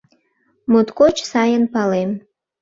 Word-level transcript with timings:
Моткоч 0.71 1.17
сайын 1.31 1.63
палем. 1.73 2.11